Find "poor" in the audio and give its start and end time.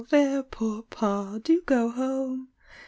0.41-0.81